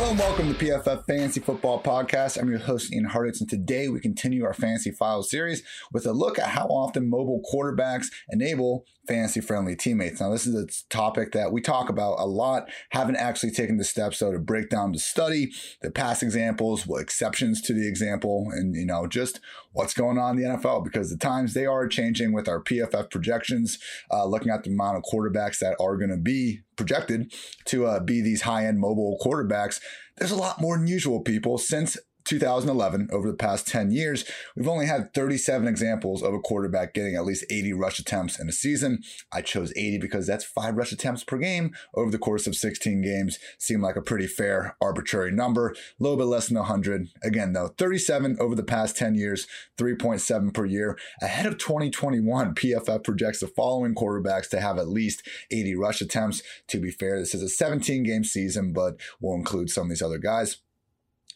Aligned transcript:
Hello 0.00 0.12
and 0.12 0.18
welcome 0.18 0.54
to 0.54 0.58
PFF 0.58 1.04
Fantasy 1.04 1.40
Football 1.40 1.82
Podcast. 1.82 2.40
I'm 2.40 2.48
your 2.48 2.60
host, 2.60 2.90
Ian 2.90 3.10
Hartitz, 3.10 3.40
and 3.40 3.50
today 3.50 3.90
we 3.90 4.00
continue 4.00 4.46
our 4.46 4.54
Fantasy 4.54 4.92
Files 4.92 5.28
series 5.30 5.62
with 5.92 6.06
a 6.06 6.12
look 6.12 6.38
at 6.38 6.48
how 6.48 6.64
often 6.68 7.10
mobile 7.10 7.42
quarterbacks 7.52 8.06
enable 8.30 8.86
fantasy 9.10 9.40
friendly 9.40 9.74
teammates. 9.74 10.20
Now, 10.20 10.30
this 10.30 10.46
is 10.46 10.54
a 10.54 10.88
topic 10.88 11.32
that 11.32 11.50
we 11.50 11.60
talk 11.60 11.88
about 11.88 12.20
a 12.20 12.26
lot. 12.26 12.70
Haven't 12.90 13.16
actually 13.16 13.50
taken 13.50 13.76
the 13.76 13.84
steps 13.84 14.20
though 14.20 14.30
to 14.30 14.38
break 14.38 14.70
down 14.70 14.92
the 14.92 15.00
study, 15.00 15.50
the 15.82 15.90
past 15.90 16.22
examples, 16.22 16.86
what 16.86 17.02
exceptions 17.02 17.60
to 17.62 17.74
the 17.74 17.88
example, 17.88 18.46
and 18.52 18.76
you 18.76 18.86
know, 18.86 19.08
just 19.08 19.40
what's 19.72 19.94
going 19.94 20.16
on 20.16 20.38
in 20.38 20.42
the 20.42 20.48
NFL 20.56 20.84
because 20.84 21.10
the 21.10 21.16
times 21.16 21.54
they 21.54 21.66
are 21.66 21.88
changing 21.88 22.32
with 22.32 22.48
our 22.48 22.62
PFF 22.62 23.10
projections, 23.10 23.78
uh, 24.12 24.24
looking 24.24 24.52
at 24.52 24.62
the 24.62 24.70
amount 24.70 24.96
of 24.96 25.02
quarterbacks 25.02 25.58
that 25.58 25.76
are 25.80 25.96
going 25.96 26.10
to 26.10 26.16
be 26.16 26.60
projected 26.76 27.32
to 27.64 27.86
uh, 27.86 28.00
be 28.00 28.22
these 28.22 28.42
high 28.42 28.64
end 28.64 28.78
mobile 28.78 29.18
quarterbacks. 29.20 29.80
There's 30.18 30.30
a 30.30 30.36
lot 30.36 30.60
more 30.60 30.76
than 30.76 30.86
usual 30.86 31.20
people 31.20 31.58
since 31.58 31.98
2011, 32.30 33.08
over 33.10 33.28
the 33.28 33.36
past 33.36 33.66
10 33.66 33.90
years, 33.90 34.24
we've 34.54 34.68
only 34.68 34.86
had 34.86 35.12
37 35.12 35.66
examples 35.66 36.22
of 36.22 36.32
a 36.32 36.38
quarterback 36.38 36.94
getting 36.94 37.16
at 37.16 37.24
least 37.24 37.44
80 37.50 37.72
rush 37.72 37.98
attempts 37.98 38.38
in 38.38 38.48
a 38.48 38.52
season. 38.52 39.02
I 39.32 39.42
chose 39.42 39.72
80 39.74 39.98
because 39.98 40.28
that's 40.28 40.44
five 40.44 40.76
rush 40.76 40.92
attempts 40.92 41.24
per 41.24 41.38
game 41.38 41.74
over 41.92 42.08
the 42.08 42.18
course 42.18 42.46
of 42.46 42.54
16 42.54 43.02
games. 43.02 43.40
Seemed 43.58 43.82
like 43.82 43.96
a 43.96 44.00
pretty 44.00 44.28
fair, 44.28 44.76
arbitrary 44.80 45.32
number. 45.32 45.70
A 45.70 45.74
little 45.98 46.16
bit 46.16 46.26
less 46.26 46.46
than 46.46 46.56
100. 46.56 47.08
Again, 47.24 47.52
though, 47.52 47.74
37 47.76 48.36
over 48.38 48.54
the 48.54 48.62
past 48.62 48.96
10 48.96 49.16
years, 49.16 49.48
3.7 49.76 50.54
per 50.54 50.64
year. 50.64 50.96
Ahead 51.20 51.46
of 51.46 51.58
2021, 51.58 52.54
PFF 52.54 53.02
projects 53.02 53.40
the 53.40 53.48
following 53.48 53.96
quarterbacks 53.96 54.48
to 54.50 54.60
have 54.60 54.78
at 54.78 54.88
least 54.88 55.26
80 55.50 55.74
rush 55.74 56.00
attempts. 56.00 56.42
To 56.68 56.78
be 56.78 56.92
fair, 56.92 57.18
this 57.18 57.34
is 57.34 57.42
a 57.42 57.48
17 57.48 58.04
game 58.04 58.22
season, 58.22 58.72
but 58.72 59.00
we'll 59.20 59.34
include 59.34 59.68
some 59.68 59.84
of 59.84 59.88
these 59.90 60.02
other 60.02 60.18
guys. 60.18 60.58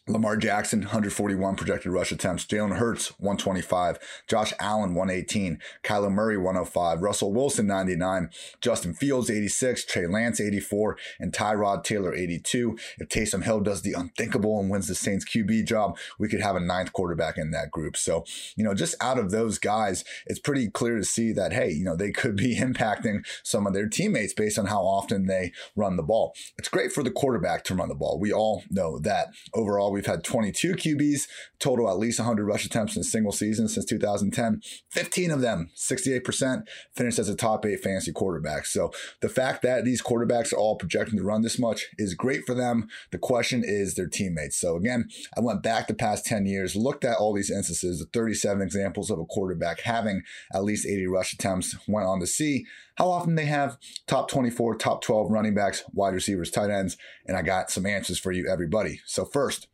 Lamar 0.07 0.37
Jackson, 0.37 0.81
141 0.81 1.55
projected 1.55 1.91
rush 1.91 2.11
attempts. 2.11 2.45
Jalen 2.45 2.77
Hurts, 2.77 3.19
125. 3.19 3.97
Josh 4.27 4.53
Allen, 4.59 4.93
118. 4.93 5.57
Kyler 5.83 6.11
Murray, 6.11 6.37
105. 6.37 7.01
Russell 7.01 7.33
Wilson, 7.33 7.65
99. 7.65 8.29
Justin 8.61 8.93
Fields, 8.93 9.31
86. 9.31 9.83
Trey 9.85 10.05
Lance, 10.05 10.39
84. 10.39 10.97
And 11.19 11.33
Tyrod 11.33 11.83
Taylor, 11.83 12.13
82. 12.13 12.77
If 12.99 13.09
Taysom 13.09 13.45
Hill 13.45 13.61
does 13.61 13.81
the 13.81 13.93
unthinkable 13.93 14.59
and 14.59 14.69
wins 14.69 14.87
the 14.87 14.93
Saints 14.93 15.25
QB 15.25 15.65
job, 15.65 15.97
we 16.19 16.29
could 16.29 16.41
have 16.41 16.55
a 16.55 16.59
ninth 16.59 16.93
quarterback 16.93 17.39
in 17.39 17.49
that 17.51 17.71
group. 17.71 17.97
So, 17.97 18.25
you 18.55 18.63
know, 18.63 18.75
just 18.75 18.93
out 19.01 19.17
of 19.17 19.31
those 19.31 19.57
guys, 19.57 20.05
it's 20.27 20.39
pretty 20.39 20.69
clear 20.69 20.97
to 20.97 21.03
see 21.03 21.33
that, 21.33 21.51
hey, 21.51 21.71
you 21.71 21.83
know, 21.83 21.95
they 21.95 22.11
could 22.11 22.35
be 22.35 22.55
impacting 22.59 23.25
some 23.41 23.65
of 23.65 23.73
their 23.73 23.89
teammates 23.89 24.35
based 24.35 24.59
on 24.59 24.67
how 24.67 24.83
often 24.83 25.25
they 25.25 25.51
run 25.75 25.95
the 25.95 26.03
ball. 26.03 26.35
It's 26.59 26.69
great 26.69 26.91
for 26.91 27.01
the 27.01 27.09
quarterback 27.09 27.63
to 27.63 27.73
run 27.73 27.89
the 27.89 27.95
ball. 27.95 28.19
We 28.19 28.31
all 28.31 28.61
know 28.69 28.99
that. 28.99 29.29
Overall, 29.55 29.94
We've 29.95 30.05
had 30.05 30.25
22 30.25 30.73
QBs, 30.73 31.27
total 31.57 31.89
at 31.89 31.97
least 31.97 32.19
100 32.19 32.45
rush 32.45 32.65
attempts 32.65 32.97
in 32.97 32.99
a 32.99 33.03
single 33.05 33.31
season 33.31 33.69
since 33.69 33.85
2010. 33.85 34.61
15 34.91 35.31
of 35.31 35.39
them, 35.39 35.69
68%, 35.73 36.63
finished 36.93 37.17
as 37.17 37.29
a 37.29 37.35
top 37.35 37.65
eight 37.65 37.81
fantasy 37.81 38.11
quarterback. 38.11 38.65
So 38.65 38.91
the 39.21 39.29
fact 39.29 39.61
that 39.61 39.85
these 39.85 40.01
quarterbacks 40.01 40.51
are 40.51 40.57
all 40.57 40.75
projecting 40.75 41.17
to 41.17 41.23
run 41.23 41.43
this 41.43 41.57
much 41.57 41.85
is 41.97 42.13
great 42.13 42.45
for 42.45 42.53
them. 42.53 42.89
The 43.11 43.17
question 43.17 43.63
is 43.65 43.95
their 43.95 44.09
teammates. 44.09 44.57
So 44.57 44.75
again, 44.75 45.07
I 45.37 45.39
went 45.39 45.63
back 45.63 45.87
the 45.87 45.93
past 45.93 46.25
10 46.25 46.45
years, 46.45 46.75
looked 46.75 47.05
at 47.05 47.17
all 47.17 47.33
these 47.33 47.49
instances, 47.49 47.99
the 47.99 48.05
37 48.05 48.61
examples 48.61 49.09
of 49.09 49.19
a 49.19 49.25
quarterback 49.25 49.79
having 49.79 50.23
at 50.53 50.65
least 50.65 50.85
80 50.85 51.07
rush 51.07 51.31
attempts, 51.31 51.75
went 51.87 52.05
on 52.05 52.19
to 52.19 52.27
see 52.27 52.65
how 52.95 53.09
often 53.09 53.35
they 53.35 53.45
have 53.45 53.77
top 54.07 54.29
24, 54.29 54.75
top 54.75 55.01
12 55.01 55.31
running 55.31 55.53
backs, 55.53 55.83
wide 55.93 56.13
receivers, 56.13 56.51
tight 56.51 56.69
ends, 56.69 56.97
and 57.25 57.37
I 57.37 57.41
got 57.41 57.69
some 57.69 57.85
answers 57.85 58.19
for 58.19 58.31
you, 58.31 58.47
everybody. 58.49 59.01
So 59.05 59.25
first, 59.25 59.67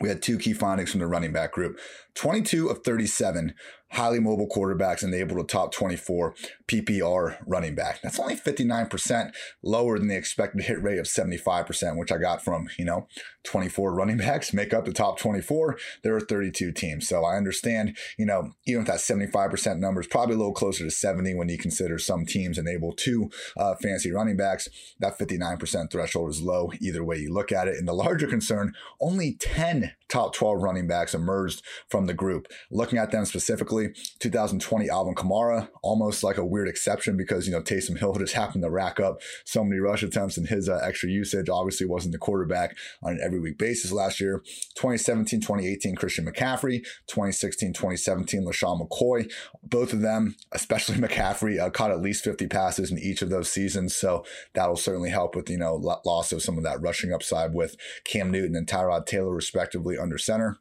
we 0.00 0.08
had 0.08 0.22
two 0.22 0.38
key 0.38 0.52
findings 0.52 0.90
from 0.90 1.00
the 1.00 1.06
running 1.06 1.32
back 1.32 1.52
group. 1.52 1.78
22 2.18 2.68
of 2.68 2.82
37 2.82 3.54
highly 3.92 4.20
mobile 4.20 4.48
quarterbacks 4.48 5.02
enabled 5.02 5.38
a 5.38 5.44
top 5.44 5.72
24 5.72 6.34
PPR 6.66 7.38
running 7.46 7.74
back. 7.74 8.00
That's 8.02 8.18
only 8.20 8.36
59% 8.36 9.32
lower 9.62 9.98
than 9.98 10.08
the 10.08 10.16
expected 10.16 10.64
hit 10.64 10.82
rate 10.82 10.98
of 10.98 11.06
75%, 11.06 11.96
which 11.96 12.12
I 12.12 12.18
got 12.18 12.44
from, 12.44 12.68
you 12.78 12.84
know, 12.84 13.08
24 13.44 13.94
running 13.94 14.18
backs 14.18 14.52
make 14.52 14.74
up 14.74 14.84
the 14.84 14.92
top 14.92 15.18
24. 15.18 15.78
There 16.02 16.14
are 16.14 16.20
32 16.20 16.72
teams. 16.72 17.08
So 17.08 17.24
I 17.24 17.36
understand, 17.36 17.96
you 18.18 18.26
know, 18.26 18.52
even 18.66 18.82
if 18.82 18.88
that 18.88 18.98
75% 18.98 19.78
number 19.78 20.02
is 20.02 20.06
probably 20.06 20.34
a 20.34 20.38
little 20.38 20.52
closer 20.52 20.84
to 20.84 20.90
70 20.90 21.34
when 21.34 21.48
you 21.48 21.56
consider 21.56 21.98
some 21.98 22.26
teams 22.26 22.58
enable 22.58 22.92
two 22.92 23.30
uh, 23.56 23.74
fancy 23.76 24.10
running 24.10 24.36
backs, 24.36 24.68
that 25.00 25.18
59% 25.18 25.90
threshold 25.90 26.30
is 26.30 26.42
low 26.42 26.70
either 26.80 27.02
way 27.02 27.16
you 27.16 27.32
look 27.32 27.52
at 27.52 27.68
it. 27.68 27.76
And 27.76 27.88
the 27.88 27.94
larger 27.94 28.26
concern, 28.26 28.74
only 29.00 29.34
10 29.40 29.92
top 30.08 30.34
12 30.34 30.62
running 30.62 30.86
backs 30.86 31.14
emerged 31.14 31.62
from 31.88 32.06
the 32.08 32.14
group. 32.14 32.48
Looking 32.70 32.98
at 32.98 33.12
them 33.12 33.24
specifically, 33.24 33.90
2020 34.18 34.90
Alvin 34.90 35.14
Kamara, 35.14 35.68
almost 35.82 36.24
like 36.24 36.36
a 36.36 36.44
weird 36.44 36.68
exception 36.68 37.16
because, 37.16 37.46
you 37.46 37.52
know, 37.52 37.62
Taysom 37.62 37.98
Hill 37.98 38.14
just 38.18 38.34
happened 38.34 38.64
to 38.64 38.70
rack 38.70 38.98
up 38.98 39.20
so 39.44 39.62
many 39.62 39.80
rush 39.80 40.02
attempts 40.02 40.36
and 40.36 40.48
his 40.48 40.68
uh, 40.68 40.80
extra 40.82 41.08
usage 41.08 41.48
obviously 41.48 41.86
wasn't 41.86 42.12
the 42.12 42.18
quarterback 42.18 42.76
on 43.02 43.12
an 43.12 43.20
every 43.22 43.40
week 43.40 43.58
basis 43.58 43.92
last 43.92 44.20
year. 44.20 44.42
2017, 44.74 45.40
2018, 45.40 45.94
Christian 45.96 46.26
McCaffrey, 46.26 46.80
2016, 47.06 47.72
2017, 47.72 48.44
LeSean 48.44 48.80
McCoy. 48.80 49.30
Both 49.62 49.92
of 49.92 50.00
them, 50.00 50.36
especially 50.52 50.96
McCaffrey, 50.98 51.60
uh, 51.60 51.70
caught 51.70 51.90
at 51.90 52.00
least 52.00 52.24
50 52.24 52.46
passes 52.48 52.90
in 52.90 52.98
each 52.98 53.22
of 53.22 53.30
those 53.30 53.50
seasons. 53.50 53.94
So 53.94 54.24
that'll 54.54 54.76
certainly 54.76 55.10
help 55.10 55.36
with, 55.36 55.50
you 55.50 55.58
know, 55.58 55.74
loss 56.04 56.32
of 56.32 56.42
some 56.42 56.58
of 56.58 56.64
that 56.64 56.80
rushing 56.80 57.12
upside 57.12 57.54
with 57.54 57.76
Cam 58.04 58.30
Newton 58.30 58.56
and 58.56 58.66
Tyrod 58.66 59.06
Taylor, 59.06 59.34
respectively, 59.34 59.98
under 59.98 60.18
center. 60.18 60.58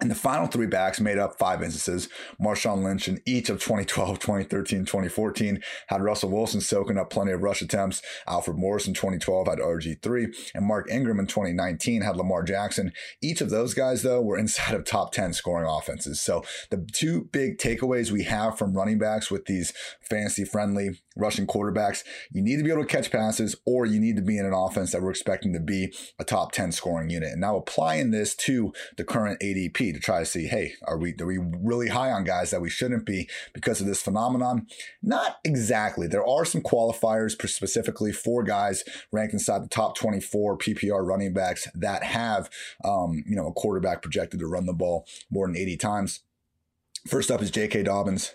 And 0.00 0.10
the 0.10 0.14
final 0.14 0.46
three 0.46 0.66
backs 0.66 0.98
made 0.98 1.18
up 1.18 1.38
five 1.38 1.62
instances. 1.62 2.08
Marshawn 2.40 2.82
Lynch 2.82 3.06
in 3.06 3.20
each 3.26 3.50
of 3.50 3.58
2012, 3.60 4.18
2013, 4.18 4.86
2014 4.86 5.62
had 5.88 6.02
Russell 6.02 6.30
Wilson 6.30 6.62
soaking 6.62 6.96
up 6.96 7.10
plenty 7.10 7.32
of 7.32 7.42
rush 7.42 7.60
attempts. 7.60 8.00
Alfred 8.26 8.56
Morris 8.56 8.86
in 8.86 8.94
2012 8.94 9.46
had 9.46 9.58
RG3. 9.58 10.52
And 10.54 10.64
Mark 10.64 10.90
Ingram 10.90 11.20
in 11.20 11.26
2019 11.26 12.00
had 12.00 12.16
Lamar 12.16 12.42
Jackson. 12.42 12.92
Each 13.20 13.42
of 13.42 13.50
those 13.50 13.74
guys, 13.74 14.02
though, 14.02 14.22
were 14.22 14.38
inside 14.38 14.74
of 14.74 14.84
top 14.84 15.12
10 15.12 15.34
scoring 15.34 15.68
offenses. 15.68 16.18
So 16.18 16.44
the 16.70 16.86
two 16.92 17.28
big 17.30 17.58
takeaways 17.58 18.10
we 18.10 18.22
have 18.22 18.56
from 18.56 18.74
running 18.74 18.98
backs 18.98 19.30
with 19.30 19.44
these 19.44 19.74
fantasy 20.10 20.44
friendly 20.44 21.00
rushing 21.16 21.46
quarterbacks, 21.46 22.02
you 22.30 22.42
need 22.42 22.56
to 22.56 22.64
be 22.64 22.70
able 22.70 22.82
to 22.82 22.88
catch 22.88 23.10
passes 23.10 23.56
or 23.64 23.86
you 23.86 24.00
need 24.00 24.16
to 24.16 24.22
be 24.22 24.36
in 24.36 24.44
an 24.44 24.52
offense 24.52 24.92
that 24.92 25.00
we're 25.00 25.10
expecting 25.10 25.52
to 25.52 25.60
be 25.60 25.94
a 26.18 26.24
top 26.24 26.52
10 26.52 26.72
scoring 26.72 27.08
unit. 27.08 27.32
And 27.32 27.40
now 27.40 27.56
applying 27.56 28.10
this 28.10 28.34
to 28.36 28.72
the 28.96 29.04
current 29.04 29.40
ADP 29.40 29.94
to 29.94 30.00
try 30.00 30.18
to 30.18 30.26
see, 30.26 30.46
hey, 30.46 30.74
are 30.86 30.98
we 30.98 31.14
are 31.20 31.26
we 31.26 31.38
really 31.38 31.88
high 31.88 32.10
on 32.10 32.24
guys 32.24 32.50
that 32.50 32.60
we 32.60 32.68
shouldn't 32.68 33.06
be 33.06 33.28
because 33.54 33.80
of 33.80 33.86
this 33.86 34.02
phenomenon? 34.02 34.66
Not 35.02 35.38
exactly. 35.44 36.06
There 36.06 36.26
are 36.26 36.44
some 36.44 36.62
qualifiers 36.62 37.32
specifically 37.48 38.12
for 38.12 38.42
guys 38.42 38.82
ranked 39.12 39.32
inside 39.32 39.62
the 39.62 39.68
top 39.68 39.96
24 39.96 40.58
PPR 40.58 41.06
running 41.06 41.32
backs 41.32 41.68
that 41.74 42.02
have, 42.02 42.50
um, 42.84 43.22
you 43.26 43.36
know, 43.36 43.46
a 43.46 43.52
quarterback 43.52 44.02
projected 44.02 44.40
to 44.40 44.46
run 44.46 44.66
the 44.66 44.72
ball 44.72 45.06
more 45.30 45.46
than 45.46 45.56
80 45.56 45.76
times. 45.76 46.20
First 47.06 47.30
up 47.30 47.40
is 47.40 47.50
J.K. 47.50 47.84
Dobbins. 47.84 48.34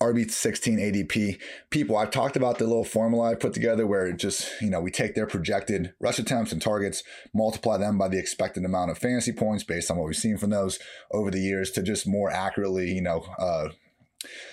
RB16 0.00 0.78
ADP 0.78 1.38
people. 1.68 1.96
I've 1.96 2.10
talked 2.10 2.36
about 2.36 2.58
the 2.58 2.66
little 2.66 2.84
formula 2.84 3.30
I 3.30 3.34
put 3.34 3.52
together 3.52 3.86
where 3.86 4.06
it 4.06 4.16
just, 4.16 4.48
you 4.60 4.70
know, 4.70 4.80
we 4.80 4.90
take 4.90 5.14
their 5.14 5.26
projected 5.26 5.92
rush 6.00 6.18
attempts 6.18 6.52
and 6.52 6.62
targets, 6.62 7.02
multiply 7.34 7.76
them 7.76 7.98
by 7.98 8.08
the 8.08 8.18
expected 8.18 8.64
amount 8.64 8.90
of 8.90 8.98
fantasy 8.98 9.32
points 9.32 9.62
based 9.62 9.90
on 9.90 9.98
what 9.98 10.06
we've 10.06 10.16
seen 10.16 10.38
from 10.38 10.50
those 10.50 10.78
over 11.12 11.30
the 11.30 11.40
years 11.40 11.70
to 11.72 11.82
just 11.82 12.06
more 12.06 12.30
accurately, 12.30 12.90
you 12.90 13.02
know, 13.02 13.26
uh, 13.38 13.68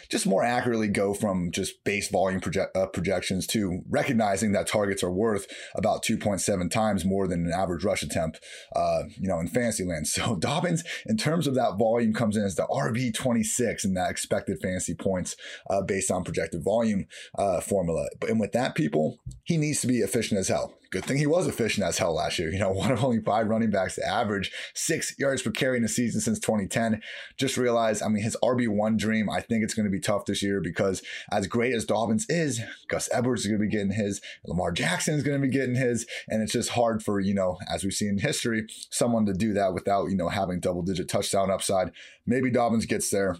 just 0.09 0.25
more 0.25 0.43
accurately 0.43 0.87
go 0.87 1.13
from 1.13 1.51
just 1.51 1.83
base 1.83 2.09
volume 2.09 2.39
project, 2.39 2.75
uh, 2.75 2.87
projections 2.87 3.45
to 3.47 3.81
recognizing 3.89 4.53
that 4.53 4.67
targets 4.67 5.03
are 5.03 5.11
worth 5.11 5.47
about 5.75 6.03
2.7 6.03 6.71
times 6.71 7.03
more 7.05 7.27
than 7.27 7.45
an 7.45 7.53
average 7.53 7.83
rush 7.83 8.03
attempt, 8.03 8.39
uh, 8.75 9.03
you 9.19 9.27
know, 9.27 9.39
in 9.39 9.47
fantasy 9.47 9.83
land. 9.83 10.07
So 10.17 10.35
Dobbins, 10.35 10.83
in 11.05 11.15
terms 11.15 11.45
of 11.45 11.53
that 11.55 11.77
volume, 11.77 12.11
comes 12.11 12.37
in 12.37 12.43
as 12.43 12.55
the 12.55 12.65
RB 12.67 13.13
26 13.13 13.85
in 13.85 13.93
that 13.93 14.09
expected 14.09 14.57
fantasy 14.59 14.95
points 14.95 15.35
uh, 15.69 15.81
based 15.81 16.09
on 16.09 16.23
projected 16.23 16.63
volume 16.63 17.05
uh, 17.37 17.61
formula. 17.61 18.07
And 18.27 18.39
with 18.39 18.53
that, 18.53 18.73
people, 18.73 19.19
he 19.43 19.57
needs 19.57 19.81
to 19.81 19.87
be 19.87 19.99
efficient 19.99 20.39
as 20.39 20.47
hell. 20.47 20.73
Good 20.89 21.05
thing 21.05 21.17
he 21.17 21.27
was 21.27 21.47
efficient 21.47 21.85
as 21.85 21.97
hell 21.97 22.15
last 22.15 22.39
year. 22.39 22.51
You 22.51 22.59
know, 22.59 22.71
one 22.71 22.91
of 22.91 23.03
only 23.03 23.19
five 23.19 23.47
running 23.47 23.69
backs 23.69 23.95
to 23.95 24.07
average 24.07 24.51
six 24.73 25.13
yards 25.19 25.41
per 25.41 25.51
carry 25.51 25.77
in 25.77 25.83
a 25.83 25.87
season 25.87 26.21
since 26.21 26.39
2010. 26.39 27.01
Just 27.37 27.57
realized, 27.57 28.01
I 28.01 28.07
mean, 28.07 28.23
his 28.23 28.37
RB1 28.43 28.97
dream, 28.97 29.29
I 29.29 29.41
think 29.41 29.63
it's 29.63 29.73
going 29.73 29.85
to 29.85 29.91
be 29.91 29.99
tough 29.99 30.25
this 30.25 30.41
year 30.41 30.61
because 30.61 31.01
as 31.31 31.47
great 31.47 31.73
as 31.73 31.85
Dobbins 31.85 32.25
is, 32.29 32.61
Gus 32.87 33.09
Edwards 33.11 33.41
is 33.41 33.47
going 33.47 33.59
to 33.59 33.65
be 33.65 33.71
getting 33.71 33.91
his, 33.91 34.21
Lamar 34.45 34.71
Jackson 34.71 35.15
is 35.15 35.23
going 35.23 35.39
to 35.39 35.45
be 35.45 35.51
getting 35.51 35.75
his. 35.75 36.05
And 36.27 36.41
it's 36.41 36.53
just 36.53 36.69
hard 36.69 37.03
for, 37.03 37.19
you 37.19 37.33
know, 37.33 37.57
as 37.69 37.83
we've 37.83 37.93
seen 37.93 38.09
in 38.09 38.19
history, 38.19 38.65
someone 38.89 39.25
to 39.25 39.33
do 39.33 39.53
that 39.53 39.73
without, 39.73 40.09
you 40.09 40.15
know, 40.15 40.29
having 40.29 40.59
double 40.59 40.81
digit 40.81 41.09
touchdown 41.09 41.51
upside. 41.51 41.91
Maybe 42.25 42.49
Dobbins 42.51 42.85
gets 42.85 43.09
there 43.09 43.37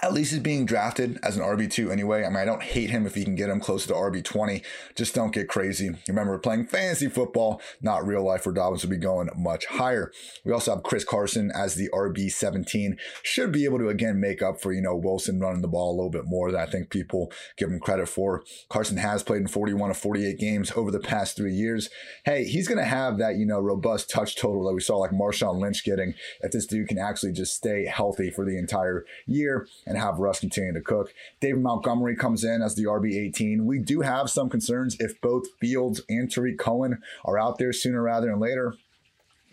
at 0.00 0.12
least 0.12 0.32
he's 0.32 0.40
being 0.40 0.64
drafted 0.64 1.18
as 1.22 1.36
an 1.36 1.42
RB2 1.42 1.90
anyway. 1.90 2.24
I 2.24 2.28
mean, 2.28 2.38
I 2.38 2.44
don't 2.44 2.62
hate 2.62 2.90
him 2.90 3.06
if 3.06 3.16
you 3.16 3.24
can 3.24 3.34
get 3.34 3.50
him 3.50 3.60
closer 3.60 3.88
to 3.88 3.94
RB20. 3.94 4.62
Just 4.96 5.14
don't 5.14 5.32
get 5.32 5.48
crazy. 5.48 5.90
Remember, 6.08 6.38
playing 6.38 6.66
fantasy 6.66 7.08
football, 7.08 7.60
not 7.80 8.06
real 8.06 8.24
life, 8.24 8.44
where 8.44 8.54
Dobbins 8.54 8.82
will 8.82 8.90
be 8.90 8.96
going 8.96 9.28
much 9.36 9.66
higher. 9.66 10.10
We 10.44 10.52
also 10.52 10.74
have 10.74 10.82
Chris 10.82 11.04
Carson 11.04 11.52
as 11.54 11.74
the 11.74 11.88
RB17. 11.90 12.98
Should 13.22 13.52
be 13.52 13.64
able 13.64 13.78
to, 13.78 13.88
again, 13.88 14.18
make 14.18 14.42
up 14.42 14.60
for, 14.60 14.72
you 14.72 14.82
know, 14.82 14.96
Wilson 14.96 15.38
running 15.38 15.62
the 15.62 15.68
ball 15.68 15.90
a 15.90 15.96
little 15.96 16.10
bit 16.10 16.24
more 16.26 16.50
than 16.50 16.60
I 16.60 16.66
think 16.66 16.90
people 16.90 17.30
give 17.56 17.70
him 17.70 17.78
credit 17.78 18.08
for. 18.08 18.42
Carson 18.68 18.96
has 18.96 19.22
played 19.22 19.42
in 19.42 19.48
41 19.48 19.90
of 19.90 19.96
48 19.96 20.38
games 20.38 20.72
over 20.74 20.90
the 20.90 21.00
past 21.00 21.36
three 21.36 21.54
years. 21.54 21.90
Hey, 22.24 22.44
he's 22.44 22.66
going 22.66 22.78
to 22.78 22.84
have 22.84 23.18
that, 23.18 23.36
you 23.36 23.46
know, 23.46 23.60
robust 23.60 24.10
touch 24.10 24.36
total 24.36 24.64
that 24.64 24.74
we 24.74 24.80
saw 24.80 24.96
like 24.96 25.12
Marshawn 25.12 25.60
Lynch 25.60 25.84
getting 25.84 26.14
if 26.40 26.50
this 26.50 26.66
dude 26.66 26.88
can 26.88 26.98
actually 26.98 27.32
just 27.32 27.54
stay 27.54 27.84
healthy 27.84 28.30
for 28.30 28.44
the 28.44 28.58
entire 28.58 29.04
year 29.26 29.68
and 29.86 29.98
have 29.98 30.18
Russ 30.18 30.40
continue 30.40 30.72
to 30.72 30.80
cook. 30.80 31.12
David 31.40 31.62
Montgomery 31.62 32.16
comes 32.16 32.44
in 32.44 32.62
as 32.62 32.74
the 32.74 32.84
RB18. 32.84 33.62
We 33.62 33.78
do 33.78 34.00
have 34.00 34.30
some 34.30 34.48
concerns 34.48 34.96
if 35.00 35.20
both 35.20 35.46
Fields 35.60 36.02
and 36.08 36.30
Tarik 36.30 36.58
Cohen 36.58 37.00
are 37.24 37.38
out 37.38 37.58
there 37.58 37.72
sooner 37.72 38.02
rather 38.02 38.28
than 38.28 38.40
later. 38.40 38.74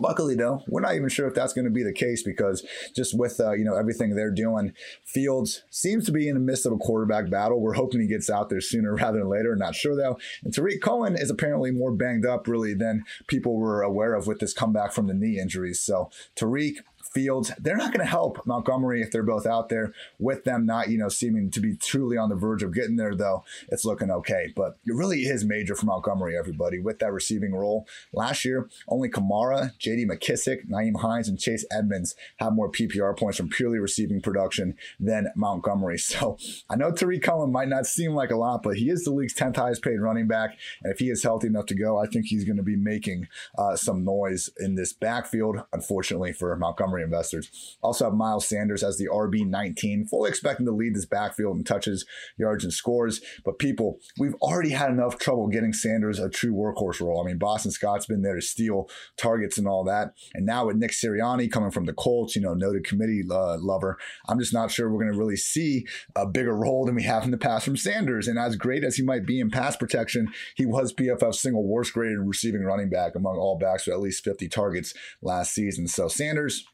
Luckily, 0.02 0.34
though, 0.34 0.64
we're 0.68 0.80
not 0.80 0.96
even 0.96 1.10
sure 1.10 1.28
if 1.28 1.36
that's 1.36 1.52
going 1.52 1.66
to 1.66 1.72
be 1.72 1.84
the 1.84 1.92
case 1.92 2.24
because 2.24 2.66
just 2.96 3.18
with 3.20 3.38
uh, 3.40 3.52
you 3.52 3.66
know 3.66 3.76
everything 3.76 4.16
they're 4.16 4.32
doing, 4.32 4.74
Fields 5.04 5.64
seems 5.70 6.06
to 6.06 6.14
be 6.14 6.30
in 6.30 6.36
the 6.36 6.40
midst 6.40 6.66
of 6.66 6.72
a 6.72 6.78
quarterback 6.78 7.30
battle. 7.30 7.60
We're 7.60 7.74
hoping 7.74 8.00
he 8.00 8.08
gets 8.08 8.30
out 8.30 8.50
there 8.50 8.62
sooner 8.62 8.96
rather 8.96 9.20
than 9.20 9.28
later. 9.28 9.58
Not 9.58 9.76
sure 9.76 9.98
though. 9.98 10.18
And 10.44 10.54
Tarik 10.54 10.82
Cohen 10.82 11.16
is 11.18 11.30
apparently 11.30 11.72
more 11.72 11.92
banged 11.92 12.26
up 12.26 12.48
really 12.48 12.74
than 12.74 13.04
people 13.28 13.58
were 13.58 13.82
aware 13.82 14.14
of 14.14 14.26
with 14.26 14.40
this 14.40 14.54
comeback 14.54 14.94
from 14.94 15.08
the 15.08 15.14
knee 15.14 15.38
injuries. 15.38 15.82
So 15.82 16.10
Tarik 16.34 16.78
Fields, 17.12 17.52
they're 17.60 17.78
not 17.78 17.92
going 17.92 18.06
to 18.06 18.12
help 18.12 18.46
Montgomery 18.46 19.02
if 19.02 19.12
they're 19.12 19.24
both 19.24 19.46
out 19.46 19.70
there 19.70 19.94
with 20.20 20.44
them 20.44 20.66
not, 20.66 20.90
you 20.90 20.98
know, 20.98 21.10
seeming 21.10 21.50
to 21.52 21.60
be 21.60 21.76
truly 21.76 22.18
on 22.18 22.30
the 22.30 22.36
verge 22.36 22.64
of 22.64 22.74
getting 22.74 22.96
there, 22.96 23.16
though. 23.16 23.44
It's 23.70 23.86
looking 23.86 24.12
okay. 24.12 24.54
But 24.56 24.78
it 24.86 24.94
really 24.94 25.22
is 25.22 25.44
major 25.44 25.76
for 25.76 25.86
Montgomery, 25.86 26.38
everybody, 26.38 26.80
with 26.80 27.00
that 27.00 27.12
receiving 27.12 27.54
role. 27.54 27.88
Last 28.14 28.46
year, 28.46 28.70
only 28.88 29.10
Kamara, 29.10 29.78
JD 29.80 30.06
McKissic, 30.10 30.70
Nyheim 30.70 31.02
Hines, 31.02 31.28
and 31.28 31.40
Chase 31.40 31.66
Edmonds 31.72 32.16
have 32.38 32.54
more 32.54 32.72
PPR 32.72 33.18
points 33.18 33.38
from 33.38 33.50
purely 33.50 33.80
receiving 33.80 34.22
production 34.22 34.78
than 35.00 35.32
Montgomery. 35.36 35.98
So 36.10 36.38
I 36.70 36.76
know 36.76 36.92
Tarik 36.92 37.22
Cohen 37.22 37.52
might 37.52 37.68
not 37.68 37.86
seem 37.86 38.14
like 38.14 38.32
a 38.32 38.36
lot, 38.36 38.64
but 38.64 38.78
he 38.78 38.90
is 38.90 39.04
the 39.04 39.12
league's 39.12 39.36
10th 39.36 39.58
highest 39.58 39.84
paid 39.84 40.00
running 40.00 40.28
back. 40.28 40.58
And 40.82 40.92
if 40.92 41.00
he 41.00 41.10
is 41.10 41.22
healthy 41.22 41.48
enough 41.48 41.68
to 41.68 41.76
go, 41.76 41.98
I 41.98 42.08
think 42.08 42.26
he's 42.26 42.46
going 42.46 42.58
to 42.58 42.64
be 42.64 42.76
making 42.76 43.28
uh, 43.58 43.76
some 43.76 44.04
noise 44.04 44.50
in 44.60 44.76
this 44.76 44.92
backfield, 44.92 45.64
unfortunately, 45.72 46.34
for 46.34 46.56
Montgomery 46.56 46.99
investors. 47.02 47.78
Also 47.82 48.06
have 48.06 48.14
Miles 48.14 48.48
Sanders 48.48 48.84
as 48.84 48.98
the 48.98 49.08
RB19, 49.08 50.10
fully 50.10 50.30
expecting 50.30 50.66
to 50.66 50.72
lead 50.72 50.96
this 50.96 51.06
backfield 51.06 51.58
in 51.58 51.64
touches, 51.64 52.06
yards, 52.38 52.64
and 52.64 52.74
scores. 52.74 53.22
But 53.44 53.60
people, 53.60 54.00
we've 54.18 54.36
already 54.36 54.72
had 54.72 54.90
enough 54.90 55.18
trouble 55.18 55.48
getting 55.48 55.74
Sanders 55.74 56.20
a 56.20 56.30
true 56.30 56.54
workhorse 56.54 57.00
role. 57.02 57.22
I 57.22 57.26
mean, 57.26 57.38
Boston 57.38 57.72
Scott's 57.72 58.06
been 58.06 58.22
there 58.22 58.36
to 58.36 58.42
steal 58.42 58.90
targets 59.18 59.58
and 59.58 59.68
all 59.68 59.84
that. 59.86 60.14
And 60.34 60.46
now 60.46 60.68
with 60.68 60.78
Nick 60.78 60.92
Sirianni 60.92 61.52
coming 61.52 61.72
from 61.72 61.86
the 61.86 61.94
Colts, 61.94 62.36
you 62.36 62.42
know, 62.42 62.54
noted 62.54 62.86
committee 62.86 63.24
uh, 63.30 63.58
lover, 63.60 63.98
I'm 64.28 64.40
just 64.40 64.54
not 64.54 64.72
sure 64.72 64.90
we're 64.90 65.04
going 65.04 65.14
to 65.14 65.20
really 65.20 65.38
see 65.38 65.86
a 66.16 66.26
bigger 66.26 66.56
role 66.56 66.86
than 66.86 66.96
we 66.96 67.04
have 67.04 67.24
in 67.24 67.32
the 67.32 67.38
past 67.38 67.66
from 67.66 67.78
Sanders. 67.78 68.28
And 68.28 68.38
as 68.38 68.56
great 68.56 68.84
as 68.84 68.96
he 68.96 69.04
might 69.04 69.26
be 69.26 69.40
in 69.40 69.50
pass 69.50 69.76
protection, 69.76 70.32
he 70.56 70.66
was 70.66 70.94
PFF's 70.94 71.40
single 71.40 71.68
worst 71.68 71.94
graded 71.94 72.20
receiving 72.20 72.64
running 72.64 72.90
back 72.90 73.16
among 73.16 73.38
all 73.38 73.58
backs 73.58 73.86
with 73.86 73.94
at 73.94 74.02
least 74.02 74.24
50 74.24 74.48
targets 74.50 74.94
last 75.22 75.54
season. 75.54 75.88
So 75.88 76.08
Sanders, 76.08 76.66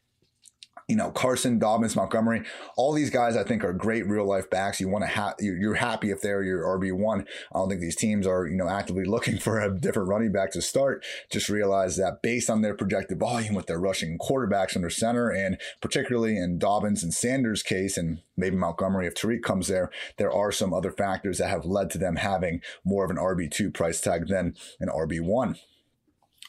you 0.88 0.94
know, 0.94 1.10
Carson, 1.10 1.58
Dobbins, 1.58 1.96
Montgomery, 1.96 2.44
all 2.76 2.92
these 2.92 3.10
guys 3.10 3.36
I 3.36 3.42
think 3.42 3.64
are 3.64 3.72
great 3.72 4.06
real 4.06 4.24
life 4.24 4.48
backs. 4.48 4.80
You 4.80 4.88
want 4.88 5.02
to 5.02 5.08
have, 5.08 5.34
you're 5.40 5.74
happy 5.74 6.10
if 6.10 6.20
they're 6.20 6.44
your 6.44 6.62
RB1. 6.62 7.22
I 7.22 7.58
don't 7.58 7.68
think 7.68 7.80
these 7.80 7.96
teams 7.96 8.24
are, 8.24 8.46
you 8.46 8.56
know, 8.56 8.68
actively 8.68 9.04
looking 9.16 9.38
for 9.38 9.60
a 9.60 9.76
different 9.76 10.08
running 10.08 10.30
back 10.30 10.52
to 10.52 10.62
start. 10.62 11.04
Just 11.28 11.48
realize 11.48 11.96
that 11.96 12.22
based 12.22 12.48
on 12.48 12.62
their 12.62 12.74
projected 12.74 13.18
volume 13.18 13.54
with 13.54 13.66
their 13.66 13.80
rushing 13.80 14.16
quarterbacks 14.18 14.76
under 14.76 14.90
center, 14.90 15.28
and 15.30 15.58
particularly 15.80 16.38
in 16.38 16.58
Dobbins 16.58 17.02
and 17.02 17.12
Sanders' 17.12 17.64
case, 17.64 17.96
and 17.96 18.20
maybe 18.36 18.54
Montgomery 18.54 19.08
if 19.08 19.14
Tarik 19.14 19.42
comes 19.42 19.66
there, 19.66 19.90
there 20.18 20.32
are 20.32 20.52
some 20.52 20.72
other 20.72 20.92
factors 20.92 21.38
that 21.38 21.50
have 21.50 21.64
led 21.64 21.90
to 21.90 21.98
them 21.98 22.16
having 22.16 22.60
more 22.84 23.04
of 23.04 23.10
an 23.10 23.16
RB2 23.16 23.74
price 23.74 24.00
tag 24.00 24.28
than 24.28 24.54
an 24.78 24.88
RB1. 24.88 25.58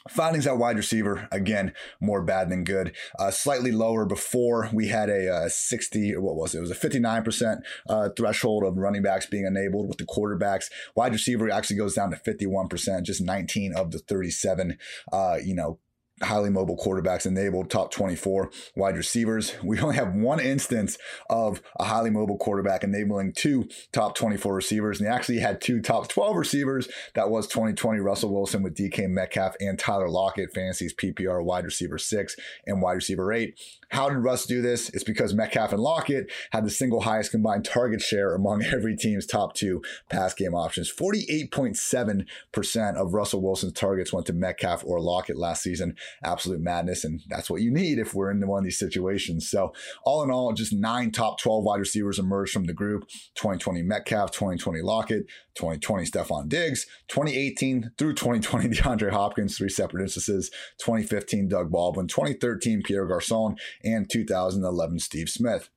Findings 0.08 0.46
at 0.46 0.58
wide 0.58 0.76
receiver, 0.76 1.28
again, 1.30 1.72
more 2.00 2.22
bad 2.22 2.48
than 2.48 2.64
good. 2.64 2.94
Uh, 3.18 3.30
slightly 3.30 3.72
lower 3.72 4.06
before 4.06 4.70
we 4.72 4.88
had 4.88 5.10
a 5.10 5.30
uh, 5.30 5.48
60, 5.48 6.16
what 6.16 6.36
was 6.36 6.54
it? 6.54 6.58
It 6.58 6.60
was 6.62 6.70
a 6.70 6.74
59% 6.74 7.60
uh, 7.88 8.08
threshold 8.16 8.64
of 8.64 8.78
running 8.78 9.02
backs 9.02 9.26
being 9.26 9.44
enabled 9.44 9.88
with 9.88 9.98
the 9.98 10.06
quarterbacks. 10.06 10.66
Wide 10.94 11.12
receiver 11.12 11.50
actually 11.50 11.76
goes 11.76 11.94
down 11.94 12.10
to 12.10 12.16
51%, 12.16 13.02
just 13.02 13.20
19 13.20 13.74
of 13.74 13.90
the 13.90 13.98
37, 13.98 14.78
uh, 15.12 15.38
you 15.42 15.54
know, 15.54 15.78
highly 16.22 16.50
mobile 16.50 16.76
quarterbacks 16.76 17.26
enabled, 17.26 17.70
top 17.70 17.90
24 17.90 18.50
wide 18.76 18.96
receivers. 18.96 19.54
We 19.62 19.80
only 19.80 19.96
have 19.96 20.14
one 20.14 20.40
instance 20.40 20.98
of 21.28 21.60
a 21.78 21.84
highly 21.84 22.10
mobile 22.10 22.38
quarterback 22.38 22.84
enabling 22.84 23.32
two 23.32 23.68
top 23.92 24.14
24 24.14 24.54
receivers. 24.54 25.00
And 25.00 25.06
they 25.06 25.12
actually 25.12 25.38
had 25.38 25.60
two 25.60 25.80
top 25.80 26.08
12 26.08 26.36
receivers. 26.36 26.88
That 27.14 27.30
was 27.30 27.46
2020 27.46 28.00
Russell 28.00 28.32
Wilson 28.32 28.62
with 28.62 28.76
DK 28.76 29.08
Metcalf 29.08 29.54
and 29.60 29.78
Tyler 29.78 30.08
Lockett, 30.08 30.52
Fantasy's 30.52 30.94
PPR 30.94 31.44
wide 31.44 31.64
receiver 31.64 31.98
six 31.98 32.36
and 32.66 32.82
wide 32.82 32.94
receiver 32.94 33.32
eight. 33.32 33.58
How 33.90 34.10
did 34.10 34.18
Russ 34.18 34.44
do 34.44 34.60
this? 34.60 34.90
It's 34.90 35.04
because 35.04 35.32
Metcalf 35.32 35.72
and 35.72 35.80
Lockett 35.80 36.30
had 36.50 36.64
the 36.64 36.70
single 36.70 37.00
highest 37.00 37.30
combined 37.30 37.64
target 37.64 38.02
share 38.02 38.34
among 38.34 38.62
every 38.64 38.96
team's 38.96 39.26
top 39.26 39.54
two 39.54 39.82
pass 40.10 40.34
game 40.34 40.54
options. 40.54 40.92
48.7% 40.92 42.96
of 42.96 43.14
Russell 43.14 43.42
Wilson's 43.42 43.72
targets 43.72 44.12
went 44.12 44.26
to 44.26 44.32
Metcalf 44.32 44.84
or 44.84 45.00
Lockett 45.00 45.38
last 45.38 45.62
season. 45.62 45.96
Absolute 46.22 46.60
madness. 46.60 47.04
And 47.04 47.20
that's 47.28 47.50
what 47.50 47.62
you 47.62 47.70
need 47.70 47.98
if 47.98 48.14
we're 48.14 48.30
in 48.30 48.46
one 48.46 48.58
of 48.58 48.64
these 48.64 48.78
situations. 48.78 49.48
So, 49.48 49.72
all 50.04 50.22
in 50.22 50.30
all, 50.30 50.52
just 50.52 50.72
nine 50.72 51.10
top 51.10 51.38
12 51.38 51.64
wide 51.64 51.80
receivers 51.80 52.18
emerged 52.18 52.52
from 52.52 52.64
the 52.64 52.72
group 52.72 53.08
2020 53.34 53.82
Metcalf, 53.82 54.30
2020 54.32 54.80
Lockett, 54.82 55.26
2020 55.56 56.04
Stefon 56.04 56.48
Diggs, 56.48 56.86
2018 57.08 57.92
through 57.98 58.14
2020 58.14 58.68
DeAndre 58.76 59.10
Hopkins, 59.10 59.56
three 59.56 59.68
separate 59.68 60.02
instances, 60.02 60.50
2015 60.78 61.48
Doug 61.48 61.70
Baldwin, 61.70 62.06
2013 62.06 62.82
Pierre 62.82 63.06
Garcon, 63.06 63.56
and 63.84 64.08
2011 64.08 64.98
Steve 65.00 65.28
Smith. 65.28 65.70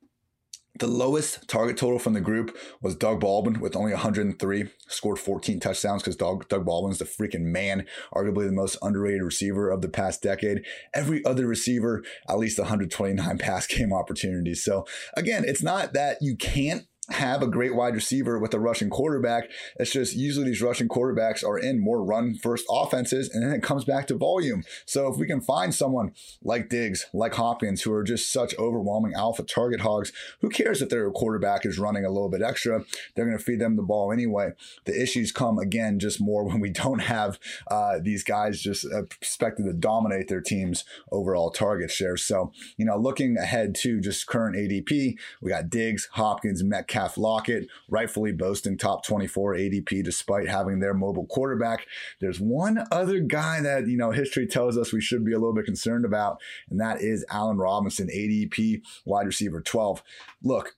The 0.79 0.87
lowest 0.87 1.47
target 1.49 1.75
total 1.77 1.99
from 1.99 2.13
the 2.13 2.21
group 2.21 2.57
was 2.81 2.95
Doug 2.95 3.19
Baldwin 3.19 3.59
with 3.59 3.75
only 3.75 3.91
103, 3.91 4.69
scored 4.87 5.19
14 5.19 5.59
touchdowns 5.59 6.01
because 6.01 6.15
Doug, 6.15 6.47
Doug 6.47 6.65
Baldwin's 6.65 6.97
the 6.97 7.05
freaking 7.05 7.41
man, 7.41 7.85
arguably 8.13 8.45
the 8.45 8.53
most 8.53 8.77
underrated 8.81 9.21
receiver 9.21 9.69
of 9.69 9.81
the 9.81 9.89
past 9.89 10.21
decade. 10.21 10.65
Every 10.93 11.23
other 11.25 11.45
receiver, 11.45 12.03
at 12.29 12.39
least 12.39 12.57
129 12.57 13.37
pass 13.39 13.67
game 13.67 13.91
opportunities. 13.91 14.63
So 14.63 14.85
again, 15.15 15.43
it's 15.45 15.61
not 15.61 15.93
that 15.93 16.17
you 16.21 16.37
can't 16.37 16.87
have 17.13 17.41
a 17.41 17.47
great 17.47 17.75
wide 17.75 17.95
receiver 17.95 18.39
with 18.39 18.53
a 18.53 18.59
rushing 18.59 18.89
quarterback. 18.89 19.49
It's 19.77 19.91
just 19.91 20.15
usually 20.15 20.47
these 20.47 20.61
rushing 20.61 20.87
quarterbacks 20.87 21.43
are 21.43 21.57
in 21.57 21.79
more 21.79 22.03
run 22.03 22.35
first 22.35 22.65
offenses, 22.69 23.29
and 23.29 23.43
then 23.43 23.53
it 23.53 23.63
comes 23.63 23.85
back 23.85 24.07
to 24.07 24.15
volume. 24.15 24.63
So 24.85 25.11
if 25.11 25.17
we 25.17 25.27
can 25.27 25.41
find 25.41 25.73
someone 25.73 26.13
like 26.43 26.69
Diggs, 26.69 27.05
like 27.13 27.35
Hopkins, 27.35 27.81
who 27.81 27.91
are 27.93 28.03
just 28.03 28.31
such 28.31 28.57
overwhelming 28.57 29.13
alpha 29.13 29.43
target 29.43 29.81
hogs, 29.81 30.11
who 30.41 30.49
cares 30.49 30.81
if 30.81 30.89
their 30.89 31.09
quarterback 31.11 31.65
is 31.65 31.79
running 31.79 32.05
a 32.05 32.09
little 32.09 32.29
bit 32.29 32.41
extra? 32.41 32.83
They're 33.15 33.25
going 33.25 33.37
to 33.37 33.43
feed 33.43 33.59
them 33.59 33.75
the 33.75 33.83
ball 33.83 34.11
anyway. 34.11 34.51
The 34.85 34.99
issues 34.99 35.31
come 35.31 35.59
again 35.59 35.99
just 35.99 36.21
more 36.21 36.43
when 36.47 36.59
we 36.59 36.69
don't 36.69 36.99
have 36.99 37.39
uh, 37.69 37.99
these 38.01 38.23
guys 38.23 38.61
just 38.61 38.85
expected 38.85 39.65
to 39.65 39.73
dominate 39.73 40.27
their 40.27 40.41
team's 40.41 40.85
overall 41.11 41.51
target 41.51 41.91
share. 41.91 42.17
So, 42.17 42.51
you 42.77 42.85
know, 42.85 42.97
looking 42.97 43.37
ahead 43.37 43.75
to 43.75 43.99
just 43.99 44.27
current 44.27 44.55
ADP, 44.55 45.15
we 45.41 45.49
got 45.49 45.69
Diggs, 45.69 46.09
Hopkins, 46.13 46.63
Metcalf. 46.63 47.00
Metcalf 47.01 47.17
Lockett, 47.17 47.67
rightfully 47.89 48.31
boasting 48.31 48.77
top 48.77 49.03
24 49.05 49.55
ADP 49.55 50.03
despite 50.03 50.47
having 50.47 50.79
their 50.79 50.93
mobile 50.93 51.25
quarterback. 51.25 51.87
There's 52.19 52.39
one 52.39 52.85
other 52.91 53.19
guy 53.19 53.61
that, 53.61 53.87
you 53.87 53.97
know, 53.97 54.11
history 54.11 54.45
tells 54.45 54.77
us 54.77 54.93
we 54.93 55.01
should 55.01 55.25
be 55.25 55.33
a 55.33 55.39
little 55.39 55.53
bit 55.53 55.65
concerned 55.65 56.05
about, 56.05 56.39
and 56.69 56.79
that 56.79 57.01
is 57.01 57.25
Allen 57.29 57.57
Robinson, 57.57 58.07
ADP 58.07 58.81
wide 59.05 59.25
receiver 59.25 59.61
12. 59.61 60.03
Look, 60.43 60.75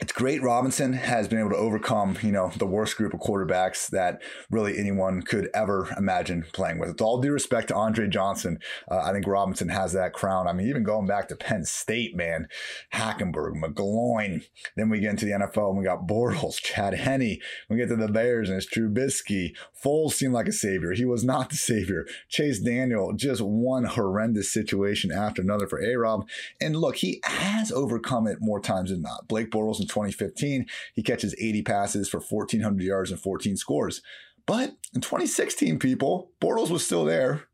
it's 0.00 0.12
great 0.12 0.42
Robinson 0.42 0.94
has 0.94 1.28
been 1.28 1.38
able 1.38 1.50
to 1.50 1.56
overcome, 1.56 2.16
you 2.22 2.32
know, 2.32 2.50
the 2.56 2.66
worst 2.66 2.96
group 2.96 3.12
of 3.12 3.20
quarterbacks 3.20 3.88
that 3.90 4.22
really 4.50 4.78
anyone 4.78 5.20
could 5.20 5.50
ever 5.52 5.88
imagine 5.98 6.46
playing 6.54 6.78
with. 6.78 6.88
With 6.88 7.02
all 7.02 7.20
due 7.20 7.32
respect 7.32 7.68
to 7.68 7.74
Andre 7.74 8.08
Johnson, 8.08 8.58
uh, 8.90 8.98
I 8.98 9.12
think 9.12 9.26
Robinson 9.26 9.68
has 9.68 9.92
that 9.92 10.14
crown. 10.14 10.48
I 10.48 10.54
mean, 10.54 10.68
even 10.68 10.84
going 10.84 11.06
back 11.06 11.28
to 11.28 11.36
Penn 11.36 11.66
State, 11.66 12.16
man, 12.16 12.48
Hackenberg, 12.94 13.62
McGloin. 13.62 14.42
Then 14.74 14.88
we 14.88 15.00
get 15.00 15.10
into 15.10 15.26
the 15.26 15.32
NFL 15.32 15.68
and 15.68 15.78
we 15.78 15.84
got 15.84 16.06
Bortles, 16.06 16.56
Chad 16.62 16.94
Henne. 16.94 17.38
We 17.68 17.76
get 17.76 17.88
to 17.88 17.96
the 17.96 18.08
Bears 18.08 18.48
and 18.48 18.56
it's 18.56 18.72
Trubisky. 18.72 19.54
Foles 19.84 20.12
seemed 20.12 20.32
like 20.32 20.48
a 20.48 20.52
savior. 20.52 20.92
He 20.92 21.04
was 21.04 21.24
not 21.24 21.50
the 21.50 21.56
savior. 21.56 22.06
Chase 22.30 22.58
Daniel, 22.58 23.12
just 23.12 23.42
one 23.42 23.84
horrendous 23.84 24.50
situation 24.50 25.12
after 25.12 25.42
another 25.42 25.66
for 25.66 25.82
A-Rob. 25.82 26.26
And 26.58 26.76
look, 26.76 26.96
he 26.96 27.20
has 27.24 27.70
overcome 27.70 28.26
it 28.26 28.38
more 28.40 28.60
times 28.60 28.90
than 28.90 29.02
not. 29.02 29.28
Blake 29.28 29.50
Bortles 29.50 29.78
in 29.80 29.89
2015. 29.90 30.66
He 30.94 31.02
catches 31.02 31.34
80 31.38 31.62
passes 31.62 32.08
for 32.08 32.20
1,400 32.20 32.82
yards 32.82 33.10
and 33.10 33.20
14 33.20 33.56
scores. 33.56 34.00
But 34.46 34.70
in 34.94 35.00
2016, 35.00 35.78
people, 35.78 36.32
Bortles 36.40 36.70
was 36.70 36.84
still 36.84 37.04
there. 37.04 37.49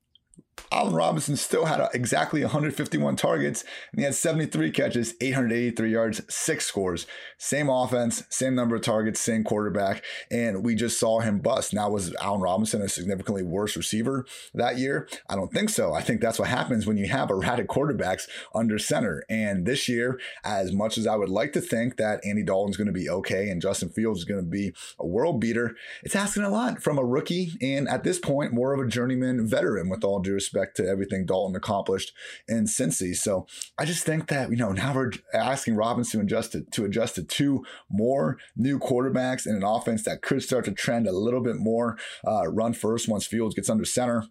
Allen 0.72 0.94
Robinson 0.94 1.36
still 1.36 1.66
had 1.66 1.80
uh, 1.80 1.88
exactly 1.94 2.42
151 2.42 3.16
targets 3.16 3.64
and 3.92 4.00
he 4.00 4.04
had 4.04 4.14
73 4.14 4.70
catches, 4.70 5.14
883 5.20 5.90
yards, 5.90 6.22
six 6.28 6.66
scores. 6.66 7.06
Same 7.38 7.68
offense, 7.68 8.24
same 8.30 8.54
number 8.54 8.74
of 8.74 8.82
targets, 8.82 9.20
same 9.20 9.44
quarterback, 9.44 10.02
and 10.30 10.64
we 10.64 10.74
just 10.74 10.98
saw 10.98 11.20
him 11.20 11.38
bust. 11.38 11.72
Now, 11.72 11.90
was 11.90 12.14
Allen 12.16 12.40
Robinson 12.40 12.82
a 12.82 12.88
significantly 12.88 13.42
worse 13.42 13.76
receiver 13.76 14.26
that 14.54 14.78
year? 14.78 15.08
I 15.28 15.36
don't 15.36 15.52
think 15.52 15.70
so. 15.70 15.92
I 15.92 16.02
think 16.02 16.20
that's 16.20 16.38
what 16.38 16.48
happens 16.48 16.86
when 16.86 16.96
you 16.96 17.06
have 17.08 17.30
erratic 17.30 17.68
quarterbacks 17.68 18.28
under 18.54 18.78
center. 18.78 19.24
And 19.28 19.66
this 19.66 19.88
year, 19.88 20.18
as 20.44 20.72
much 20.72 20.98
as 20.98 21.06
I 21.06 21.16
would 21.16 21.28
like 21.28 21.52
to 21.52 21.60
think 21.60 21.96
that 21.96 22.20
Andy 22.24 22.42
Dalton's 22.42 22.76
going 22.76 22.86
to 22.86 22.92
be 22.92 23.08
okay 23.08 23.50
and 23.50 23.62
Justin 23.62 23.90
Fields 23.90 24.20
is 24.20 24.24
going 24.24 24.42
to 24.42 24.50
be 24.50 24.72
a 24.98 25.06
world 25.06 25.40
beater, 25.40 25.76
it's 26.02 26.16
asking 26.16 26.44
a 26.44 26.50
lot 26.50 26.82
from 26.82 26.98
a 26.98 27.04
rookie 27.04 27.52
and 27.60 27.88
at 27.88 28.02
this 28.02 28.18
point, 28.18 28.52
more 28.52 28.72
of 28.72 28.80
a 28.80 28.88
journeyman 28.88 29.46
veteran 29.46 29.88
with 29.88 30.02
all 30.02 30.20
due 30.20 30.32
respect 30.32 30.45
respect 30.46 30.76
to 30.76 30.86
everything 30.86 31.26
Dalton 31.26 31.56
accomplished 31.56 32.12
in 32.48 32.64
Cincy. 32.64 33.14
So 33.14 33.46
I 33.78 33.84
just 33.84 34.04
think 34.04 34.28
that, 34.28 34.50
you 34.50 34.56
know, 34.56 34.72
now 34.72 34.94
we're 34.94 35.12
asking 35.34 35.76
Robinson 35.76 36.20
to 36.20 36.26
adjust 36.26 36.52
to, 36.52 36.62
to 36.62 36.84
adjust 36.84 37.16
to 37.16 37.24
two 37.24 37.64
more 37.90 38.38
new 38.56 38.78
quarterbacks 38.78 39.46
in 39.46 39.56
an 39.56 39.64
offense 39.64 40.04
that 40.04 40.22
could 40.22 40.42
start 40.42 40.64
to 40.66 40.72
trend 40.72 41.06
a 41.06 41.12
little 41.12 41.42
bit 41.42 41.56
more 41.56 41.98
uh, 42.26 42.46
run 42.48 42.72
first 42.72 43.08
once 43.08 43.26
Fields 43.26 43.54
gets 43.54 43.70
under 43.70 43.84
center. 43.84 44.26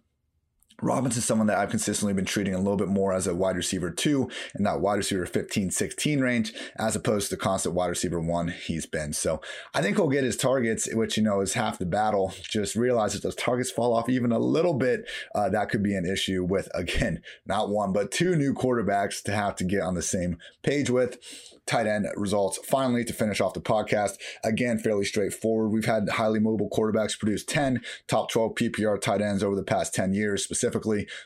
Robinson's 0.82 1.24
someone 1.24 1.46
that 1.46 1.58
I've 1.58 1.70
consistently 1.70 2.12
been 2.12 2.24
treating 2.24 2.54
a 2.54 2.58
little 2.58 2.76
bit 2.76 2.88
more 2.88 3.12
as 3.12 3.26
a 3.26 3.34
wide 3.34 3.56
receiver 3.56 3.90
two 3.90 4.30
in 4.54 4.64
that 4.64 4.80
wide 4.80 4.96
receiver 4.96 5.24
15, 5.24 5.70
16 5.70 6.20
range, 6.20 6.52
as 6.78 6.94
opposed 6.94 7.30
to 7.30 7.36
the 7.36 7.40
constant 7.40 7.74
wide 7.74 7.86
receiver 7.86 8.20
one 8.20 8.48
he's 8.48 8.86
been. 8.86 9.12
So 9.12 9.40
I 9.74 9.80
think 9.80 9.96
he'll 9.96 10.08
get 10.08 10.24
his 10.24 10.36
targets, 10.36 10.92
which, 10.92 11.16
you 11.16 11.22
know, 11.22 11.40
is 11.40 11.54
half 11.54 11.78
the 11.78 11.86
battle. 11.86 12.34
Just 12.42 12.76
realize 12.76 13.14
if 13.14 13.22
those 13.22 13.34
targets 13.34 13.70
fall 13.70 13.94
off 13.94 14.08
even 14.08 14.32
a 14.32 14.38
little 14.38 14.74
bit, 14.74 15.08
uh, 15.34 15.48
that 15.48 15.70
could 15.70 15.82
be 15.82 15.94
an 15.94 16.04
issue 16.04 16.44
with, 16.44 16.68
again, 16.74 17.22
not 17.46 17.70
one, 17.70 17.92
but 17.92 18.10
two 18.10 18.36
new 18.36 18.52
quarterbacks 18.52 19.22
to 19.22 19.32
have 19.32 19.56
to 19.56 19.64
get 19.64 19.80
on 19.80 19.94
the 19.94 20.02
same 20.02 20.38
page 20.62 20.90
with 20.90 21.18
tight 21.66 21.86
end 21.86 22.06
results. 22.16 22.58
Finally, 22.64 23.04
to 23.04 23.12
finish 23.12 23.40
off 23.40 23.54
the 23.54 23.60
podcast, 23.60 24.18
again, 24.44 24.78
fairly 24.78 25.04
straightforward. 25.04 25.72
We've 25.72 25.84
had 25.84 26.08
highly 26.08 26.38
mobile 26.38 26.70
quarterbacks 26.70 27.18
produce 27.18 27.44
10 27.44 27.80
top 28.06 28.30
12 28.30 28.54
PPR 28.54 29.00
tight 29.00 29.20
ends 29.20 29.42
over 29.42 29.56
the 29.56 29.62
past 29.62 29.94
10 29.94 30.12
years, 30.12 30.44
specifically 30.44 30.65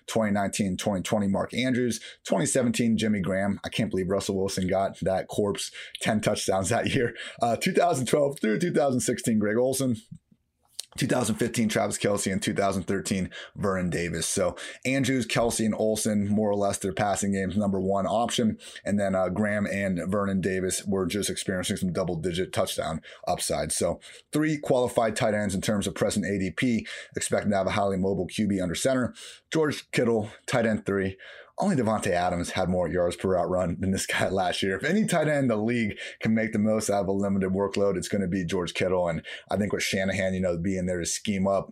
2019, 0.06 0.76
2020, 0.76 1.26
Mark 1.28 1.54
Andrews, 1.54 1.98
2017, 2.24 2.96
Jimmy 2.96 3.20
Graham. 3.20 3.60
I 3.64 3.68
can't 3.68 3.90
believe 3.90 4.08
Russell 4.08 4.36
Wilson 4.36 4.68
got 4.68 4.98
that 5.00 5.28
corpse 5.28 5.70
10 6.00 6.20
touchdowns 6.20 6.68
that 6.68 6.94
year. 6.94 7.14
Uh, 7.42 7.56
2012 7.56 8.40
through 8.40 8.58
2016, 8.58 9.38
Greg 9.38 9.56
Olsen. 9.56 9.96
2015 10.96 11.68
Travis 11.68 11.98
Kelce 11.98 12.32
and 12.32 12.42
2013 12.42 13.30
Vernon 13.56 13.90
Davis. 13.90 14.26
So 14.26 14.56
Andrews, 14.84 15.26
Kelce, 15.26 15.64
and 15.64 15.74
Olsen, 15.74 16.28
more 16.28 16.50
or 16.50 16.56
less 16.56 16.78
their 16.78 16.92
passing 16.92 17.32
game's 17.32 17.56
number 17.56 17.80
one 17.80 18.06
option. 18.06 18.58
And 18.84 18.98
then 18.98 19.14
uh, 19.14 19.28
Graham 19.28 19.66
and 19.66 20.00
Vernon 20.10 20.40
Davis 20.40 20.84
were 20.84 21.06
just 21.06 21.30
experiencing 21.30 21.76
some 21.76 21.92
double 21.92 22.16
digit 22.16 22.52
touchdown 22.52 23.00
upside. 23.26 23.72
So 23.72 24.00
three 24.32 24.58
qualified 24.58 25.16
tight 25.16 25.34
ends 25.34 25.54
in 25.54 25.60
terms 25.60 25.86
of 25.86 25.94
present 25.94 26.26
ADP, 26.26 26.86
expecting 27.16 27.50
to 27.50 27.56
have 27.56 27.66
a 27.66 27.72
highly 27.72 27.96
mobile 27.96 28.26
QB 28.26 28.62
under 28.62 28.74
center. 28.74 29.14
George 29.52 29.90
Kittle, 29.92 30.30
tight 30.46 30.66
end 30.66 30.86
three 30.86 31.16
only 31.60 31.76
Davante 31.76 32.10
Adams 32.10 32.50
had 32.50 32.68
more 32.68 32.88
yards 32.88 33.16
per 33.16 33.30
route 33.30 33.48
run 33.48 33.76
than 33.78 33.90
this 33.90 34.06
guy 34.06 34.28
last 34.30 34.62
year. 34.62 34.76
If 34.76 34.84
any 34.84 35.04
tight 35.04 35.28
end 35.28 35.38
in 35.38 35.48
the 35.48 35.56
league 35.56 35.98
can 36.20 36.34
make 36.34 36.52
the 36.52 36.58
most 36.58 36.90
out 36.90 37.02
of 37.02 37.08
a 37.08 37.12
limited 37.12 37.50
workload, 37.50 37.96
it's 37.96 38.08
going 38.08 38.22
to 38.22 38.28
be 38.28 38.44
George 38.44 38.74
Kittle. 38.74 39.08
And 39.08 39.22
I 39.50 39.56
think 39.56 39.72
with 39.72 39.82
Shanahan, 39.82 40.34
you 40.34 40.40
know, 40.40 40.56
being 40.56 40.86
there 40.86 41.00
to 41.00 41.06
scheme 41.06 41.46
up 41.46 41.70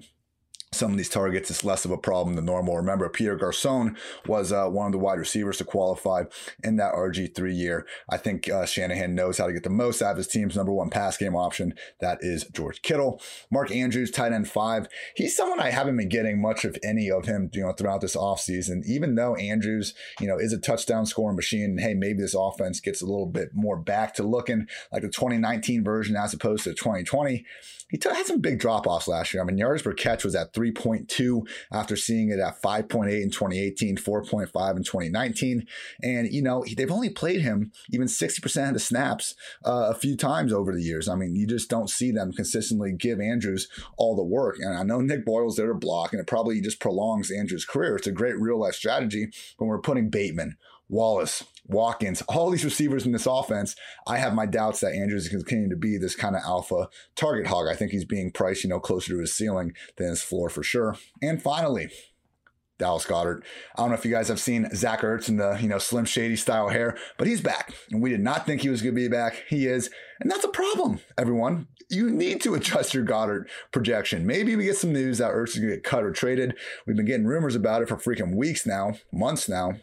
some 0.72 0.90
of 0.90 0.96
these 0.98 1.08
targets, 1.08 1.50
it's 1.50 1.64
less 1.64 1.84
of 1.84 1.90
a 1.90 1.96
problem 1.96 2.36
than 2.36 2.44
normal. 2.44 2.76
Remember, 2.76 3.08
Pierre 3.08 3.36
Garcon 3.36 3.96
was 4.26 4.52
uh, 4.52 4.68
one 4.68 4.86
of 4.86 4.92
the 4.92 4.98
wide 4.98 5.18
receivers 5.18 5.58
to 5.58 5.64
qualify 5.64 6.24
in 6.62 6.76
that 6.76 6.94
RG3 6.94 7.56
year. 7.56 7.86
I 8.08 8.18
think 8.18 8.48
uh, 8.48 8.66
Shanahan 8.66 9.14
knows 9.14 9.38
how 9.38 9.46
to 9.46 9.52
get 9.52 9.62
the 9.62 9.70
most 9.70 10.02
out 10.02 10.12
of 10.12 10.16
his 10.18 10.28
team's 10.28 10.56
number 10.56 10.72
one 10.72 10.90
pass 10.90 11.16
game 11.16 11.34
option. 11.34 11.74
That 12.00 12.18
is 12.20 12.44
George 12.52 12.82
Kittle. 12.82 13.20
Mark 13.50 13.70
Andrews, 13.70 14.10
tight 14.10 14.32
end 14.32 14.48
five. 14.48 14.88
He's 15.14 15.36
someone 15.36 15.60
I 15.60 15.70
haven't 15.70 15.96
been 15.96 16.08
getting 16.08 16.40
much 16.40 16.64
of 16.64 16.76
any 16.82 17.10
of 17.10 17.24
him, 17.24 17.50
you 17.54 17.62
know, 17.62 17.72
throughout 17.72 18.02
this 18.02 18.16
offseason. 18.16 18.84
Even 18.86 19.14
though 19.14 19.36
Andrews, 19.36 19.94
you 20.20 20.26
know, 20.26 20.38
is 20.38 20.52
a 20.52 20.58
touchdown 20.58 21.06
scoring 21.06 21.36
machine, 21.36 21.78
hey, 21.78 21.94
maybe 21.94 22.20
this 22.20 22.34
offense 22.34 22.80
gets 22.80 23.00
a 23.00 23.06
little 23.06 23.26
bit 23.26 23.50
more 23.54 23.76
back 23.76 24.14
to 24.14 24.22
looking 24.22 24.66
like 24.92 25.02
the 25.02 25.08
2019 25.08 25.82
version 25.82 26.16
as 26.16 26.34
opposed 26.34 26.64
to 26.64 26.74
2020 26.74 27.44
he 27.88 27.96
t- 27.96 28.08
had 28.08 28.26
some 28.26 28.40
big 28.40 28.58
drop 28.58 28.86
offs 28.86 29.08
last 29.08 29.32
year. 29.32 29.42
I 29.42 29.46
mean, 29.46 29.58
yards 29.58 29.82
per 29.82 29.92
catch 29.92 30.24
was 30.24 30.34
at 30.34 30.52
3.2 30.52 31.48
after 31.72 31.96
seeing 31.96 32.30
it 32.30 32.38
at 32.38 32.60
5.8 32.60 33.22
in 33.22 33.30
2018, 33.30 33.96
4.5 33.96 34.76
in 34.76 34.82
2019. 34.84 35.66
And, 36.02 36.32
you 36.32 36.42
know, 36.42 36.64
they've 36.76 36.90
only 36.90 37.10
played 37.10 37.40
him 37.40 37.72
even 37.90 38.06
60% 38.06 38.68
of 38.68 38.74
the 38.74 38.80
snaps 38.80 39.34
uh, 39.64 39.90
a 39.90 39.94
few 39.94 40.16
times 40.16 40.52
over 40.52 40.72
the 40.72 40.82
years. 40.82 41.08
I 41.08 41.14
mean, 41.14 41.34
you 41.34 41.46
just 41.46 41.70
don't 41.70 41.90
see 41.90 42.10
them 42.10 42.32
consistently 42.32 42.92
give 42.92 43.20
Andrews 43.20 43.68
all 43.96 44.14
the 44.14 44.22
work. 44.22 44.56
And 44.58 44.76
I 44.76 44.82
know 44.82 45.00
Nick 45.00 45.24
Boyle's 45.24 45.56
there 45.56 45.68
to 45.68 45.74
block, 45.74 46.12
and 46.12 46.20
it 46.20 46.26
probably 46.26 46.60
just 46.60 46.80
prolongs 46.80 47.30
Andrews' 47.30 47.64
career. 47.64 47.96
It's 47.96 48.06
a 48.06 48.12
great 48.12 48.38
real 48.38 48.60
life 48.60 48.74
strategy 48.74 49.28
when 49.56 49.68
we're 49.68 49.80
putting 49.80 50.10
Bateman, 50.10 50.56
Wallace, 50.88 51.44
Watkins, 51.68 52.22
all 52.28 52.50
these 52.50 52.64
receivers 52.64 53.06
in 53.06 53.12
this 53.12 53.26
offense, 53.26 53.76
I 54.06 54.18
have 54.18 54.34
my 54.34 54.46
doubts 54.46 54.80
that 54.80 54.94
Andrews 54.94 55.26
is 55.26 55.30
continuing 55.30 55.70
to 55.70 55.76
be 55.76 55.96
this 55.96 56.16
kind 56.16 56.36
of 56.36 56.42
alpha 56.44 56.88
target 57.14 57.46
hog. 57.46 57.68
I 57.68 57.74
think 57.74 57.92
he's 57.92 58.04
being 58.04 58.30
priced, 58.30 58.64
you 58.64 58.70
know, 58.70 58.80
closer 58.80 59.12
to 59.12 59.20
his 59.20 59.34
ceiling 59.34 59.74
than 59.96 60.08
his 60.08 60.22
floor 60.22 60.48
for 60.48 60.62
sure. 60.62 60.96
And 61.22 61.42
finally, 61.42 61.90
Dallas 62.78 63.04
Goedert. 63.04 63.42
I 63.76 63.82
don't 63.82 63.90
know 63.90 63.96
if 63.96 64.04
you 64.04 64.10
guys 64.10 64.28
have 64.28 64.40
seen 64.40 64.68
Zach 64.74 65.00
Ertz 65.00 65.28
in 65.28 65.36
the, 65.36 65.58
you 65.60 65.68
know, 65.68 65.78
Slim 65.78 66.04
Shady 66.04 66.36
style 66.36 66.68
hair, 66.68 66.96
but 67.18 67.26
he's 67.26 67.40
back. 67.40 67.74
And 67.90 68.00
we 68.00 68.10
did 68.10 68.20
not 68.20 68.46
think 68.46 68.62
he 68.62 68.68
was 68.68 68.82
going 68.82 68.94
to 68.94 69.00
be 69.00 69.08
back. 69.08 69.44
He 69.48 69.66
is. 69.66 69.90
And 70.20 70.30
that's 70.30 70.44
a 70.44 70.48
problem, 70.48 71.00
everyone. 71.18 71.66
You 71.90 72.10
need 72.10 72.40
to 72.42 72.54
adjust 72.54 72.94
your 72.94 73.04
Goedert 73.04 73.48
projection. 73.72 74.26
Maybe 74.26 74.54
we 74.54 74.64
get 74.64 74.76
some 74.76 74.92
news 74.92 75.18
that 75.18 75.32
Ertz 75.32 75.50
is 75.50 75.56
going 75.56 75.70
to 75.70 75.76
get 75.76 75.84
cut 75.84 76.04
or 76.04 76.12
traded. 76.12 76.54
We've 76.86 76.96
been 76.96 77.06
getting 77.06 77.26
rumors 77.26 77.56
about 77.56 77.82
it 77.82 77.88
for 77.88 77.96
freaking 77.96 78.36
weeks 78.36 78.64
now, 78.64 78.94
months 79.12 79.48
now. 79.48 79.74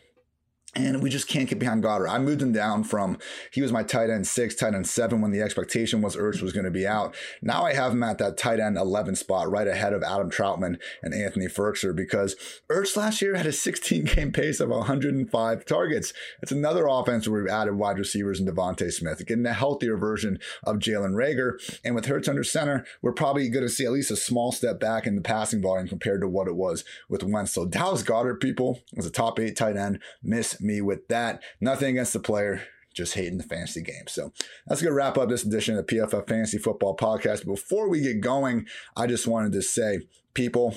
And 0.75 1.01
we 1.01 1.10
just 1.10 1.29
can't 1.29 1.48
get 1.48 1.60
behind 1.60 1.84
Goedert. 1.84 2.10
I 2.10 2.20
moved 2.20 2.41
him 2.41 2.51
down 2.51 2.84
from 2.84 3.17
he 3.51 3.62
was 3.62 3.72
my 3.72 3.82
tight 3.82 4.10
end 4.10 4.27
six, 4.27 4.55
tight 4.55 4.74
end 4.74 4.88
seven 4.88 5.22
when 5.22 5.32
the 5.32 5.41
expectation 5.41 6.01
was 6.01 6.17
Ertz 6.17 6.41
was 6.41 6.51
going 6.51 6.65
to 6.65 6.72
be 6.72 6.86
out. 6.86 7.15
Now 7.41 7.63
I 7.63 7.74
have 7.74 7.94
him 7.94 8.03
at 8.03 8.17
that 8.17 8.38
tight 8.38 8.60
end 8.60 8.77
11 8.77 9.15
spot, 9.15 9.50
right 9.50 9.67
ahead 9.67 9.94
of 9.94 10.03
Adam 10.03 10.29
Trautman 10.29 10.77
and 11.01 11.13
Anthony 11.13 11.48
Firkser 11.48 11.96
because 11.96 12.36
Ertz 12.70 12.98
last 12.98 13.22
year 13.22 13.36
had 13.36 13.46
a 13.46 13.53
16 13.53 14.03
game 14.05 14.32
pace 14.34 14.60
of 14.60 14.70
105 14.70 15.65
targets. 15.65 16.13
It's 16.41 16.51
another 16.51 16.88
offense 16.88 17.27
where 17.27 17.41
we've 17.41 17.51
added 17.51 17.75
wide 17.75 17.98
receivers 17.98 18.39
and 18.39 18.50
DeVonta 18.50 18.91
Smith, 18.91 19.25
getting 19.25 19.46
a 19.46 19.53
healthier 19.53 19.96
version 19.96 20.39
of 20.63 20.77
Jalen 20.77 21.13
Reagor, 21.13 21.79
And 21.84 21.96
with 21.96 22.05
Hurts 22.05 22.27
under 22.27 22.44
center, 22.44 22.86
we're 23.01 23.13
probably 23.13 23.50
going 23.50 23.65
to 23.65 23.70
see 23.70 23.86
at 23.86 23.91
least 23.91 24.12
a 24.12 24.17
small 24.17 24.51
step 24.51 24.79
back 24.79 25.08
in 25.08 25.15
the 25.15 25.22
passing 25.22 25.62
volume 25.62 25.88
compared 25.88 26.22
to 26.22 26.27
what 26.27 26.48
it 26.48 26.55
was 26.55 26.84
with 27.10 27.24
Wentz. 27.24 27.53
So 27.53 27.65
Dallas 27.65 28.03
Goedert, 28.03 28.41
people, 28.41 28.82
was 28.94 29.05
a 29.05 29.12
top 29.12 29.39
eight 29.39 29.55
tight 29.55 29.77
end. 29.77 30.01
Miss 30.22 30.60
me 30.65 30.81
with 30.81 31.07
that. 31.07 31.41
Nothing 31.62 31.89
against 31.91 32.13
the 32.13 32.19
player, 32.19 32.63
just 32.93 33.13
hating 33.13 33.38
the 33.38 33.43
fantasy 33.43 33.81
game. 33.81 34.07
So 34.07 34.31
that's 34.67 34.81
going 34.81 34.91
to 34.91 34.95
wrap 34.95 35.17
up 35.17 35.29
this 35.29 35.43
edition 35.43 35.77
of 35.77 35.86
the 35.86 35.95
PFF 35.95 36.27
Fantasy 36.27 36.57
Football 36.57 36.95
Podcast. 36.95 37.45
Before 37.45 37.89
we 37.89 38.01
get 38.01 38.22
going, 38.22 38.65
I 38.95 39.07
just 39.07 39.27
wanted 39.27 39.51
to 39.53 39.62
say, 39.62 40.00
people, 40.34 40.75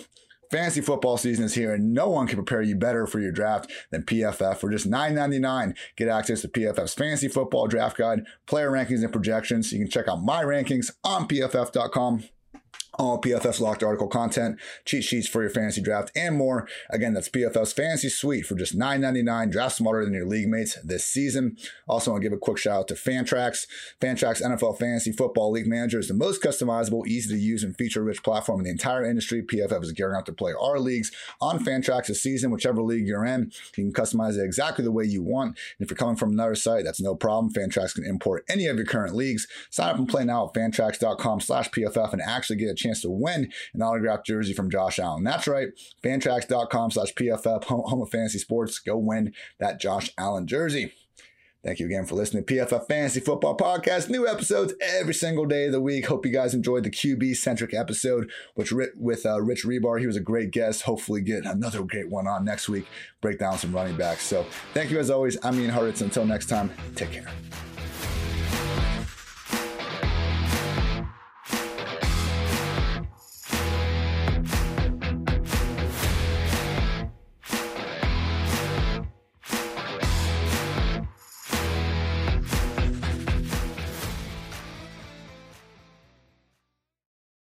fantasy 0.51 0.81
football 0.81 1.17
season 1.17 1.45
is 1.45 1.55
here, 1.55 1.75
and 1.75 1.93
no 1.93 2.09
one 2.09 2.27
can 2.27 2.37
prepare 2.37 2.63
you 2.63 2.75
better 2.75 3.07
for 3.07 3.21
your 3.21 3.33
draft 3.33 3.71
than 3.91 4.03
PFF. 4.03 4.57
For 4.57 4.71
just 4.71 4.91
$9.99, 4.91 5.77
get 5.97 6.09
access 6.09 6.43
to 6.43 6.49
PFF's 6.49 6.95
fantasy 6.95 7.29
football 7.29 7.67
draft 7.67 7.97
guide, 7.97 8.25
player 8.47 8.71
rankings, 8.71 9.03
and 9.03 9.13
projections. 9.13 9.73
You 9.73 9.81
can 9.81 9.91
check 9.91 10.09
out 10.09 10.23
my 10.23 10.43
rankings 10.43 10.91
on 11.05 11.29
PFF.com 11.29 12.25
all 12.99 13.21
PFF's 13.21 13.61
locked 13.61 13.83
article 13.83 14.09
content, 14.09 14.59
cheat 14.85 15.05
sheets 15.05 15.29
for 15.29 15.41
your 15.41 15.51
fantasy 15.51 15.81
draft, 15.81 16.11
and 16.17 16.37
more. 16.37 16.69
Again, 16.91 17.15
that's 17.15 17.29
PFF's 17.29 17.73
Fantasy 17.73 18.09
Suite 18.09 18.45
for 18.45 18.57
just 18.57 18.77
$9.99. 18.77 19.53
Draft 19.53 19.77
smarter 19.77 20.05
than 20.05 20.15
your 20.15 20.27
league 20.27 20.49
mates 20.49 20.77
this 20.83 21.07
season. 21.07 21.57
Also, 21.87 22.11
want 22.11 22.23
to 22.23 22.29
give 22.29 22.37
a 22.37 22.41
quick 22.41 22.59
shout 22.59 22.81
out 22.81 22.89
to 22.89 22.95
Fantrax. 22.95 23.67
Fantrax 24.01 24.43
NFL 24.43 24.79
Fantasy 24.79 25.13
Football 25.13 25.53
League 25.53 25.69
Manager 25.69 26.01
is 26.01 26.09
the 26.09 26.15
most 26.15 26.43
customizable, 26.43 27.07
easy 27.07 27.33
to 27.35 27.41
use, 27.41 27.63
and 27.63 27.77
feature 27.77 28.03
rich 28.03 28.23
platform 28.25 28.61
in 28.61 28.65
the 28.65 28.71
entire 28.71 29.05
industry. 29.05 29.43
PFF 29.43 29.83
is 29.85 29.93
gearing 29.93 30.17
up 30.17 30.25
to 30.27 30.33
play 30.33 30.53
our 30.61 30.81
leagues 30.81 31.13
on 31.41 31.65
Fantrax 31.65 32.09
this 32.09 32.23
season, 32.23 32.51
whichever 32.51 32.83
league 32.83 33.07
you're 33.07 33.25
in. 33.25 33.53
You 33.77 33.85
can 33.85 33.93
customize 33.93 34.37
it 34.37 34.45
exactly 34.45 34.85
the 34.85 34.93
way 34.93 35.05
you 35.05 35.23
want. 35.23 35.57
And 35.79 35.85
if 35.87 35.91
you're 35.91 35.97
coming 35.97 36.17
from 36.17 36.33
another 36.33 36.57
site, 36.57 36.85
that's 36.85 37.01
no 37.01 37.15
problem. 37.15 37.53
Fantrax 37.53 37.95
can 37.95 38.05
import 38.05 38.45
any 38.49 38.67
of 38.67 38.77
your 38.77 38.87
current 38.87 39.15
leagues. 39.15 39.47
Sign 39.71 39.91
up 39.91 39.99
and 39.99 40.09
play 40.09 40.25
now 40.25 40.49
at 40.49 40.55
fantrax.com 40.55 41.41
slash 41.41 41.71
PFF 41.71 42.13
and 42.13 42.23
actually 42.23 42.57
get 42.59 42.71
a 42.71 42.75
chance 42.75 43.01
to 43.03 43.11
win 43.11 43.51
an 43.75 43.83
autographed 43.83 44.27
jersey 44.27 44.53
from 44.53 44.71
Josh 44.71 44.99
Allen. 44.99 45.25
That's 45.25 45.47
right, 45.47 45.69
fantrax.com 46.03 46.91
slash 46.91 47.15
PFF, 47.15 47.65
home 47.65 48.03
of 48.03 48.11
fantasy 48.11 48.39
sports. 48.39 48.79
Go 48.79 48.97
win 48.97 49.33
that 49.59 49.81
Josh 49.81 50.11
Allen 50.19 50.47
jersey. 50.47 50.93
Thank 51.65 51.81
you 51.81 51.87
again 51.87 52.07
for 52.07 52.15
listening 52.15 52.45
to 52.45 52.55
PFF 52.55 52.87
Fantasy 52.87 53.19
Football 53.19 53.57
Podcast. 53.57 54.09
New 54.09 54.29
episodes 54.29 54.75
every 54.81 55.13
single 55.13 55.45
day 55.45 55.67
of 55.67 55.73
the 55.73 55.81
week. 55.81 56.07
Hope 56.07 56.25
you 56.25 56.33
guys 56.33 56.55
enjoyed 56.55 56.85
the 56.85 56.91
QB 56.91 57.37
centric 57.37 57.75
episode, 57.75 58.31
which 58.55 58.73
with 58.73 59.27
uh, 59.27 59.41
Rich 59.43 59.65
Hribar. 59.67 59.99
He 59.99 60.07
was 60.07 60.17
a 60.17 60.21
great 60.21 60.53
guest. 60.53 60.83
Hopefully, 60.83 61.21
get 61.21 61.45
another 61.45 61.83
great 61.83 62.09
one 62.09 62.29
on 62.29 62.45
next 62.45 62.69
week. 62.69 62.87
Break 63.21 63.41
down 63.41 63.59
some 63.59 63.73
running 63.73 63.97
backs. 63.97 64.23
So, 64.23 64.47
thank 64.73 64.93
you 64.93 65.01
as 65.01 65.11
always. 65.11 65.37
I'm 65.43 65.59
Ian 65.59 65.73
Hartitz. 65.73 66.01
Until 66.01 66.25
next 66.25 66.47
time, 66.47 66.71
take 66.95 67.11
care. 67.11 67.29